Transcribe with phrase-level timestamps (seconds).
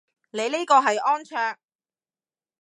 [0.31, 1.57] 你呢個係安卓